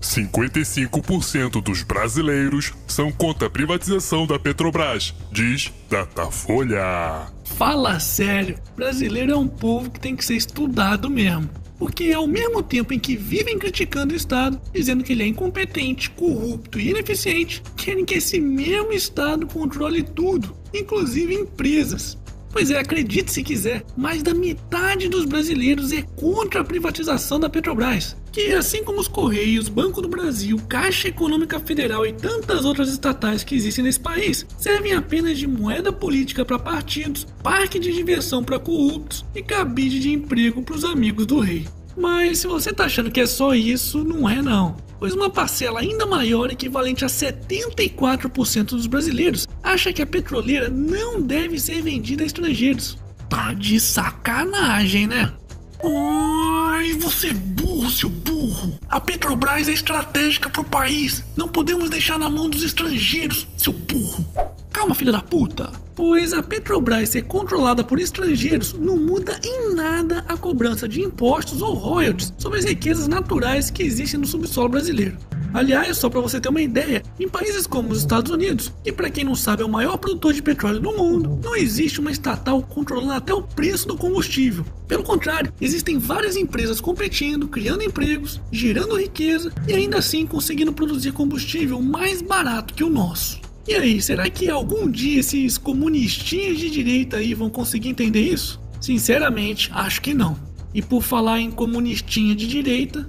55% 0.00 1.62
dos 1.62 1.82
brasileiros 1.82 2.72
são 2.86 3.12
contra 3.12 3.46
a 3.46 3.50
privatização 3.50 4.26
da 4.26 4.38
Petrobras, 4.38 5.14
diz 5.30 5.72
Datafolha. 5.88 7.28
Fala 7.44 8.00
sério, 8.00 8.58
brasileiro 8.74 9.32
é 9.32 9.36
um 9.36 9.46
povo 9.46 9.90
que 9.90 10.00
tem 10.00 10.16
que 10.16 10.24
ser 10.24 10.34
estudado 10.34 11.08
mesmo. 11.08 11.48
Porque 11.80 12.12
ao 12.12 12.26
mesmo 12.26 12.62
tempo 12.62 12.92
em 12.92 12.98
que 12.98 13.16
vivem 13.16 13.58
criticando 13.58 14.12
o 14.12 14.16
Estado, 14.16 14.60
dizendo 14.70 15.02
que 15.02 15.14
ele 15.14 15.22
é 15.22 15.26
incompetente, 15.26 16.10
corrupto 16.10 16.78
e 16.78 16.90
ineficiente, 16.90 17.62
querem 17.74 18.04
que 18.04 18.16
esse 18.16 18.38
mesmo 18.38 18.92
Estado 18.92 19.46
controle 19.46 20.02
tudo, 20.02 20.54
inclusive 20.74 21.32
empresas. 21.32 22.18
Pois 22.52 22.70
é, 22.70 22.78
acredite 22.78 23.32
se 23.32 23.42
quiser, 23.42 23.82
mais 23.96 24.22
da 24.22 24.34
metade 24.34 25.08
dos 25.08 25.24
brasileiros 25.24 25.90
é 25.90 26.02
contra 26.02 26.60
a 26.60 26.64
privatização 26.64 27.40
da 27.40 27.48
Petrobras, 27.48 28.14
que 28.32 28.52
assim 28.52 28.84
como 28.84 29.00
os 29.00 29.08
Correios, 29.08 29.68
Banco 29.68 30.00
do 30.00 30.08
Brasil, 30.08 30.56
Caixa 30.68 31.08
Econômica 31.08 31.58
Federal 31.58 32.06
e 32.06 32.12
tantas 32.12 32.64
outras 32.64 32.88
estatais 32.88 33.44
que 33.44 33.54
existem 33.54 33.84
nesse 33.84 34.00
país, 34.00 34.46
servem 34.58 34.92
apenas 34.92 35.38
de 35.38 35.46
moeda 35.46 35.92
política 35.92 36.44
para 36.44 36.58
partidos, 36.58 37.26
parque 37.42 37.78
de 37.78 37.92
diversão 37.92 38.42
para 38.42 38.58
corruptos 38.58 39.24
e 39.34 39.42
cabide 39.42 40.00
de 40.00 40.12
emprego 40.12 40.62
para 40.62 40.76
os 40.76 40.84
amigos 40.84 41.26
do 41.26 41.40
rei. 41.40 41.66
Mas 41.96 42.38
se 42.38 42.46
você 42.46 42.72
tá 42.72 42.84
achando 42.84 43.10
que 43.10 43.20
é 43.20 43.26
só 43.26 43.54
isso, 43.54 44.04
não 44.04 44.28
é 44.28 44.40
não 44.40 44.76
pois 45.00 45.14
uma 45.14 45.30
parcela 45.30 45.80
ainda 45.80 46.04
maior, 46.04 46.52
equivalente 46.52 47.06
a 47.06 47.08
74% 47.08 48.64
dos 48.66 48.86
brasileiros, 48.86 49.48
acha 49.62 49.94
que 49.94 50.02
a 50.02 50.06
petroleira 50.06 50.68
não 50.68 51.22
deve 51.22 51.58
ser 51.58 51.80
vendida 51.80 52.22
a 52.22 52.26
estrangeiros. 52.26 52.98
Tá 53.28 53.54
de 53.54 53.80
sacanagem, 53.80 55.06
né? 55.06 55.32
Ai, 55.82 56.92
você 57.00 57.32
burro, 57.80 57.90
seu 57.90 58.10
burro! 58.10 58.78
A 58.88 59.00
Petrobras 59.00 59.66
é 59.66 59.72
estratégica 59.72 60.50
pro 60.50 60.62
país. 60.62 61.24
Não 61.34 61.48
podemos 61.48 61.88
deixar 61.88 62.18
na 62.18 62.28
mão 62.28 62.48
dos 62.48 62.62
estrangeiros, 62.62 63.46
seu 63.56 63.72
burro. 63.72 64.24
Calma, 64.70 64.94
filha 64.94 65.12
da 65.12 65.22
puta. 65.22 65.72
Pois 65.94 66.32
a 66.32 66.42
Petrobras 66.42 67.08
ser 67.08 67.22
controlada 67.22 67.82
por 67.82 67.98
estrangeiros 67.98 68.74
não 68.74 68.96
muda 68.96 69.40
em 69.42 69.74
nada 69.74 70.24
a 70.28 70.36
cobrança 70.36 70.86
de 70.86 71.00
impostos 71.00 71.62
ou 71.62 71.74
royalties 71.74 72.32
sobre 72.38 72.58
as 72.58 72.64
riquezas 72.64 73.08
naturais 73.08 73.70
que 73.70 73.82
existem 73.82 74.20
no 74.20 74.26
subsolo 74.26 74.68
brasileiro. 74.68 75.16
Aliás, 75.52 75.98
só 75.98 76.08
para 76.08 76.20
você 76.20 76.40
ter 76.40 76.48
uma 76.48 76.62
ideia, 76.62 77.02
em 77.18 77.28
países 77.28 77.66
como 77.66 77.90
os 77.90 77.98
Estados 77.98 78.30
Unidos, 78.30 78.72
que 78.84 78.92
para 78.92 79.10
quem 79.10 79.24
não 79.24 79.34
sabe 79.34 79.62
é 79.62 79.66
o 79.66 79.68
maior 79.68 79.96
produtor 79.98 80.32
de 80.32 80.42
petróleo 80.42 80.78
do 80.78 80.92
mundo, 80.92 81.40
não 81.42 81.56
existe 81.56 81.98
uma 81.98 82.12
estatal 82.12 82.62
controlando 82.62 83.12
até 83.12 83.34
o 83.34 83.42
preço 83.42 83.88
do 83.88 83.96
combustível. 83.96 84.64
Pelo 84.86 85.02
contrário, 85.02 85.52
existem 85.60 85.98
várias 85.98 86.36
empresas 86.36 86.80
competindo, 86.80 87.48
criando 87.48 87.82
empregos, 87.82 88.40
gerando 88.52 88.98
riqueza 88.98 89.52
e 89.66 89.72
ainda 89.72 89.98
assim 89.98 90.24
conseguindo 90.24 90.72
produzir 90.72 91.12
combustível 91.12 91.80
mais 91.82 92.22
barato 92.22 92.74
que 92.74 92.84
o 92.84 92.90
nosso. 92.90 93.40
E 93.66 93.74
aí, 93.74 94.00
será 94.00 94.28
que 94.30 94.48
algum 94.48 94.90
dia 94.90 95.20
esses 95.20 95.58
comunistinhas 95.58 96.58
de 96.58 96.70
direita 96.70 97.18
aí 97.18 97.34
vão 97.34 97.50
conseguir 97.50 97.88
entender 97.88 98.22
isso? 98.22 98.60
Sinceramente, 98.80 99.70
acho 99.74 100.00
que 100.00 100.14
não. 100.14 100.36
E 100.72 100.80
por 100.80 101.02
falar 101.02 101.40
em 101.40 101.50
comunistinha 101.50 102.34
de 102.34 102.46
direita, 102.46 103.08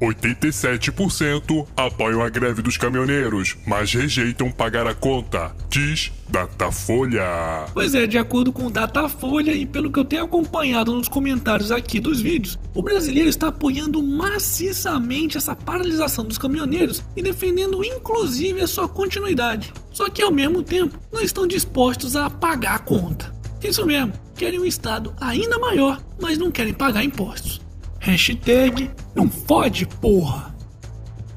87% 0.00 1.66
apoiam 1.76 2.22
a 2.22 2.28
greve 2.28 2.62
dos 2.62 2.76
caminhoneiros, 2.76 3.56
mas 3.66 3.92
rejeitam 3.92 4.50
pagar 4.50 4.86
a 4.86 4.94
conta, 4.94 5.54
diz 5.68 6.12
Datafolha. 6.28 7.66
Pois 7.72 7.94
é, 7.94 8.06
de 8.06 8.18
acordo 8.18 8.52
com 8.52 8.70
Datafolha 8.70 9.52
e 9.52 9.66
pelo 9.66 9.90
que 9.90 9.98
eu 9.98 10.04
tenho 10.04 10.24
acompanhado 10.24 10.94
nos 10.94 11.08
comentários 11.08 11.72
aqui 11.72 11.98
dos 11.98 12.20
vídeos, 12.20 12.58
o 12.74 12.82
brasileiro 12.82 13.28
está 13.28 13.48
apoiando 13.48 14.02
maciçamente 14.02 15.36
essa 15.36 15.56
paralisação 15.56 16.24
dos 16.24 16.38
caminhoneiros 16.38 17.02
e 17.16 17.22
defendendo 17.22 17.84
inclusive 17.84 18.60
a 18.60 18.68
sua 18.68 18.88
continuidade. 18.88 19.72
Só 19.90 20.08
que 20.08 20.22
ao 20.22 20.30
mesmo 20.30 20.62
tempo 20.62 20.98
não 21.12 21.20
estão 21.20 21.46
dispostos 21.46 22.14
a 22.14 22.30
pagar 22.30 22.76
a 22.76 22.78
conta. 22.78 23.34
Isso 23.62 23.84
mesmo, 23.84 24.12
querem 24.36 24.60
um 24.60 24.64
Estado 24.64 25.12
ainda 25.20 25.58
maior, 25.58 26.00
mas 26.20 26.38
não 26.38 26.50
querem 26.50 26.72
pagar 26.72 27.02
impostos. 27.02 27.60
Hashtag 28.08 28.90
não 29.14 29.28
fode, 29.28 29.86
porra. 30.00 30.56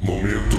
Momento. 0.00 0.56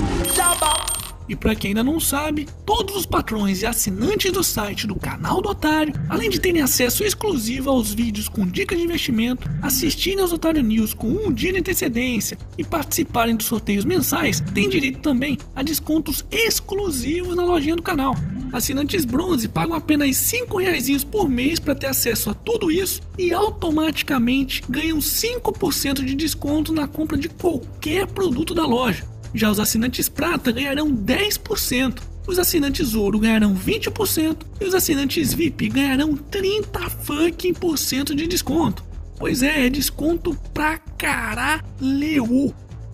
E 1.29 1.35
para 1.35 1.55
quem 1.55 1.69
ainda 1.69 1.81
não 1.81 1.97
sabe, 1.97 2.45
todos 2.65 2.93
os 2.97 3.05
patrões 3.05 3.61
e 3.61 3.65
assinantes 3.65 4.29
do 4.29 4.43
site 4.43 4.85
do 4.85 4.95
canal 4.95 5.41
do 5.41 5.47
Otário, 5.47 5.93
além 6.09 6.29
de 6.29 6.41
terem 6.41 6.61
acesso 6.61 7.05
exclusivo 7.05 7.69
aos 7.69 7.93
vídeos 7.93 8.27
com 8.27 8.45
dicas 8.45 8.77
de 8.77 8.83
investimento, 8.83 9.49
assistirem 9.61 10.19
aos 10.19 10.33
Otário 10.33 10.61
News 10.61 10.93
com 10.93 11.07
um 11.07 11.31
dia 11.31 11.53
de 11.53 11.59
antecedência 11.59 12.37
e 12.57 12.65
participarem 12.65 13.37
dos 13.37 13.47
sorteios 13.47 13.85
mensais, 13.85 14.41
têm 14.53 14.67
direito 14.67 14.99
também 14.99 15.37
a 15.55 15.63
descontos 15.63 16.25
exclusivos 16.29 17.33
na 17.33 17.45
lojinha 17.45 17.77
do 17.77 17.81
canal. 17.81 18.13
Assinantes 18.53 19.03
bronze 19.03 19.47
pagam 19.47 19.75
apenas 19.75 20.15
5 20.15 20.59
reais 20.59 21.03
por 21.03 21.27
mês 21.27 21.59
para 21.59 21.73
ter 21.73 21.87
acesso 21.87 22.29
a 22.29 22.35
tudo 22.35 22.71
isso 22.71 23.01
e 23.17 23.33
automaticamente 23.33 24.61
ganham 24.69 24.99
5% 24.99 26.05
de 26.05 26.13
desconto 26.13 26.71
na 26.71 26.87
compra 26.87 27.17
de 27.17 27.27
qualquer 27.29 28.05
produto 28.05 28.53
da 28.53 28.63
loja. 28.63 29.03
Já 29.33 29.49
os 29.49 29.59
assinantes 29.59 30.07
prata 30.07 30.51
ganharão 30.51 30.95
10%, 30.95 31.99
os 32.27 32.37
assinantes 32.37 32.93
ouro 32.93 33.17
ganharão 33.17 33.55
20% 33.55 34.37
e 34.61 34.65
os 34.65 34.75
assinantes 34.75 35.33
VIP 35.33 35.69
ganharão 35.69 36.15
30 36.15 36.79
fucking 36.91 37.55
por 37.55 37.75
cento 37.75 38.13
de 38.13 38.27
desconto. 38.27 38.83
Pois 39.17 39.41
é, 39.41 39.65
é 39.65 39.69
desconto 39.69 40.37
pra 40.53 40.77
caralho. 40.77 41.63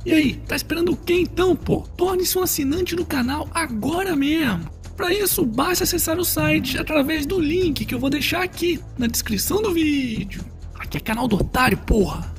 E 0.05 0.13
aí, 0.13 0.35
tá 0.47 0.55
esperando 0.55 0.93
o 0.93 0.95
que 0.95 1.13
então, 1.13 1.53
pô? 1.53 1.81
Torne-se 1.97 2.37
um 2.37 2.43
assinante 2.43 2.95
do 2.95 3.05
canal 3.05 3.49
agora 3.53 4.15
mesmo. 4.15 4.78
Para 4.99 5.13
isso, 5.13 5.45
basta 5.45 5.85
acessar 5.85 6.19
o 6.19 6.25
site 6.25 6.77
através 6.77 7.25
do 7.25 7.39
link 7.39 7.85
que 7.85 7.95
eu 7.95 7.99
vou 7.99 8.09
deixar 8.09 8.43
aqui 8.43 8.83
na 8.97 9.07
descrição 9.07 9.61
do 9.61 9.73
vídeo. 9.73 10.43
Aqui 10.77 10.97
é 10.97 10.99
canal 10.99 11.25
do 11.25 11.37
otário, 11.37 11.77
porra. 11.77 12.29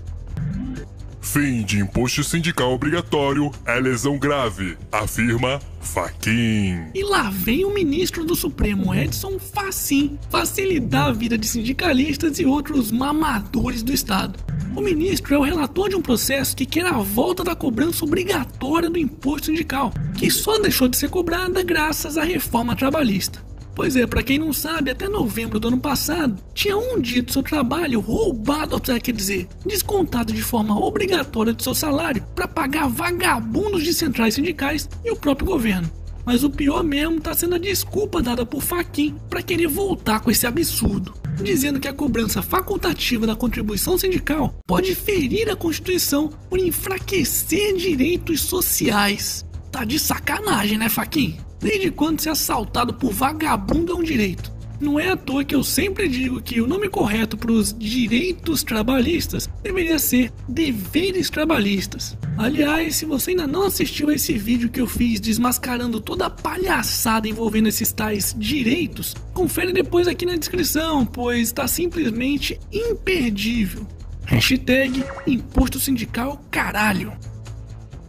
Fim 1.22 1.62
de 1.62 1.78
imposto 1.78 2.22
sindical 2.22 2.70
obrigatório 2.70 3.50
é 3.64 3.80
lesão 3.80 4.18
grave, 4.18 4.76
afirma 4.92 5.58
Faquin. 5.92 6.84
E 6.94 7.02
lá 7.02 7.30
vem 7.30 7.64
o 7.64 7.74
ministro 7.74 8.24
do 8.24 8.36
Supremo 8.36 8.94
Edson 8.94 9.40
Facin 9.40 10.16
facilitar 10.30 11.08
a 11.08 11.12
vida 11.12 11.36
de 11.36 11.48
sindicalistas 11.48 12.38
e 12.38 12.46
outros 12.46 12.92
mamadores 12.92 13.82
do 13.82 13.92
Estado. 13.92 14.38
O 14.76 14.80
ministro 14.80 15.34
é 15.34 15.38
o 15.38 15.42
relator 15.42 15.88
de 15.88 15.96
um 15.96 16.02
processo 16.02 16.56
que 16.56 16.64
quer 16.64 16.86
a 16.86 16.98
volta 16.98 17.42
da 17.42 17.56
cobrança 17.56 18.04
obrigatória 18.04 18.88
do 18.88 18.98
imposto 18.98 19.46
sindical, 19.46 19.92
que 20.16 20.30
só 20.30 20.60
deixou 20.60 20.86
de 20.86 20.96
ser 20.96 21.10
cobrada 21.10 21.60
graças 21.64 22.16
à 22.16 22.22
reforma 22.22 22.76
trabalhista. 22.76 23.49
Pois 23.74 23.96
é, 23.96 24.06
para 24.06 24.22
quem 24.22 24.38
não 24.38 24.52
sabe, 24.52 24.90
até 24.90 25.08
novembro 25.08 25.58
do 25.58 25.68
ano 25.68 25.78
passado, 25.78 26.36
tinha 26.52 26.76
um 26.76 27.00
dia 27.00 27.22
do 27.22 27.32
seu 27.32 27.42
trabalho 27.42 28.00
roubado, 28.00 28.80
quer 28.80 29.12
dizer, 29.12 29.48
descontado 29.64 30.32
de 30.32 30.42
forma 30.42 30.78
obrigatória 30.78 31.52
do 31.52 31.62
seu 31.62 31.74
salário 31.74 32.24
para 32.34 32.48
pagar 32.48 32.88
vagabundos 32.88 33.82
de 33.82 33.94
centrais 33.94 34.34
sindicais 34.34 34.88
e 35.04 35.10
o 35.10 35.16
próprio 35.16 35.46
governo. 35.46 35.90
Mas 36.26 36.44
o 36.44 36.50
pior 36.50 36.84
mesmo 36.84 37.16
está 37.16 37.32
sendo 37.32 37.54
a 37.54 37.58
desculpa 37.58 38.20
dada 38.20 38.44
por 38.44 38.60
Faquin 38.60 39.14
para 39.28 39.42
querer 39.42 39.68
voltar 39.68 40.20
com 40.20 40.30
esse 40.30 40.46
absurdo 40.46 41.20
dizendo 41.42 41.80
que 41.80 41.88
a 41.88 41.92
cobrança 41.92 42.42
facultativa 42.42 43.26
da 43.26 43.34
contribuição 43.34 43.98
sindical 43.98 44.54
pode 44.66 44.94
ferir 44.94 45.50
a 45.50 45.56
Constituição 45.56 46.28
por 46.48 46.58
enfraquecer 46.58 47.76
direitos 47.76 48.42
sociais. 48.42 49.44
Tá 49.70 49.84
de 49.84 49.98
sacanagem, 49.98 50.78
né, 50.78 50.88
Faquin? 50.88 51.38
Desde 51.60 51.90
quando 51.90 52.20
ser 52.20 52.30
assaltado 52.30 52.94
por 52.94 53.12
vagabundo 53.12 53.92
é 53.92 53.94
um 53.94 54.02
direito? 54.02 54.50
Não 54.80 54.98
é 54.98 55.10
à 55.10 55.16
toa 55.16 55.44
que 55.44 55.54
eu 55.54 55.62
sempre 55.62 56.08
digo 56.08 56.40
que 56.40 56.58
o 56.58 56.66
nome 56.66 56.88
correto 56.88 57.36
para 57.36 57.52
os 57.52 57.76
direitos 57.76 58.62
trabalhistas 58.62 59.46
deveria 59.62 59.98
ser 59.98 60.32
deveres 60.48 61.28
trabalhistas. 61.28 62.16
Aliás, 62.38 62.96
se 62.96 63.04
você 63.04 63.32
ainda 63.32 63.46
não 63.46 63.64
assistiu 63.64 64.08
a 64.08 64.14
esse 64.14 64.32
vídeo 64.38 64.70
que 64.70 64.80
eu 64.80 64.86
fiz 64.86 65.20
desmascarando 65.20 66.00
toda 66.00 66.26
a 66.26 66.30
palhaçada 66.30 67.28
envolvendo 67.28 67.68
esses 67.68 67.92
tais 67.92 68.34
direitos, 68.38 69.14
confere 69.34 69.70
depois 69.70 70.08
aqui 70.08 70.24
na 70.24 70.36
descrição, 70.36 71.04
pois 71.04 71.48
está 71.48 71.68
simplesmente 71.68 72.58
imperdível. 72.72 73.86
Hashtag 74.24 75.04
Imposto 75.26 75.78
Sindical 75.78 76.42
Caralho. 76.50 77.12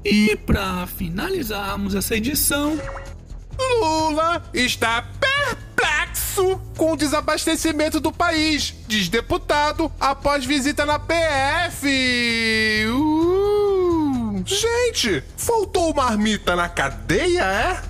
E 0.05 0.37
para 0.37 0.87
finalizarmos 0.87 1.95
essa 1.95 2.15
edição, 2.15 2.79
Lula 3.81 4.43
está 4.53 5.03
perplexo 5.19 6.61
com 6.77 6.93
o 6.93 6.95
desabastecimento 6.95 7.99
do 7.99 8.11
país, 8.11 8.75
diz 8.87 9.09
deputado 9.09 9.91
após 9.99 10.45
visita 10.45 10.85
na 10.85 10.99
PF. 10.99 11.87
Uh. 12.87 14.43
Gente, 14.45 15.23
faltou 15.35 15.93
marmita 15.95 16.55
na 16.55 16.69
cadeia, 16.69 17.43
é? 17.43 17.81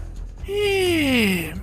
É, 0.50 1.50
é. 1.50 1.54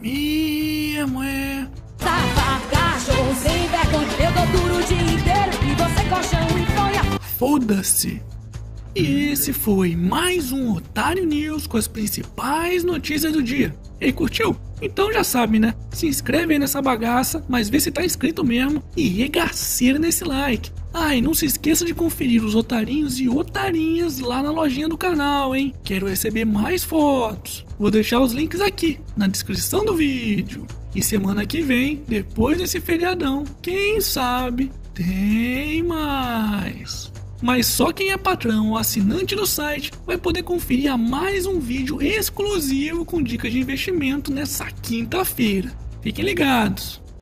Safado, 1.98 2.66
cachorro 2.70 3.34
sem. 3.34 3.58
Eu 3.64 4.32
dou 4.32 4.46
duro 4.46 4.76
o 4.78 4.82
dia 4.82 5.02
inteiro 5.02 5.50
e 5.64 5.74
você. 5.74 5.98
Foda-se. 7.38 8.22
E 8.94 9.30
esse 9.30 9.52
foi 9.52 9.94
mais 9.94 10.50
um 10.50 10.74
Otário 10.74 11.24
News 11.24 11.66
com 11.66 11.76
as 11.76 11.86
principais 11.86 12.82
notícias 12.82 13.32
do 13.32 13.42
dia. 13.42 13.74
E 14.00 14.06
aí, 14.06 14.12
curtiu? 14.12 14.56
Então 14.80 15.12
já 15.12 15.24
sabe, 15.24 15.58
né? 15.58 15.74
Se 15.90 16.06
inscreve 16.06 16.52
aí 16.52 16.58
nessa 16.58 16.80
bagaça, 16.80 17.44
mas 17.48 17.68
vê 17.68 17.80
se 17.80 17.90
tá 17.90 18.04
inscrito 18.04 18.44
mesmo 18.44 18.82
e 18.96 19.08
regaceira 19.08 19.98
nesse 19.98 20.24
like. 20.24 20.70
Ah, 20.92 21.14
e 21.14 21.20
não 21.20 21.34
se 21.34 21.46
esqueça 21.46 21.84
de 21.84 21.94
conferir 21.94 22.44
os 22.44 22.54
otarinhos 22.54 23.20
e 23.20 23.28
otarinhas 23.28 24.20
lá 24.20 24.42
na 24.42 24.50
lojinha 24.50 24.88
do 24.88 24.96
canal, 24.96 25.54
hein? 25.54 25.74
Quero 25.84 26.06
receber 26.08 26.44
mais 26.44 26.82
fotos. 26.82 27.66
Vou 27.78 27.90
deixar 27.90 28.20
os 28.20 28.32
links 28.32 28.60
aqui 28.60 28.98
na 29.16 29.26
descrição 29.26 29.84
do 29.84 29.94
vídeo. 29.94 30.66
E 30.94 31.02
semana 31.02 31.44
que 31.44 31.60
vem, 31.60 32.02
depois 32.08 32.58
desse 32.58 32.80
feriadão, 32.80 33.44
quem 33.60 34.00
sabe 34.00 34.70
tem 34.94 35.82
mais. 35.82 36.37
Mas 37.40 37.66
só 37.66 37.92
quem 37.92 38.10
é 38.10 38.16
patrão 38.16 38.70
ou 38.70 38.76
assinante 38.76 39.36
do 39.36 39.46
site 39.46 39.92
vai 40.04 40.18
poder 40.18 40.42
conferir 40.42 40.92
a 40.92 40.96
mais 40.96 41.46
um 41.46 41.60
vídeo 41.60 42.02
exclusivo 42.02 43.04
com 43.04 43.22
dicas 43.22 43.52
de 43.52 43.60
investimento 43.60 44.32
nessa 44.32 44.66
quinta-feira. 44.66 45.72
Fiquem 46.02 46.24
ligados. 46.24 47.00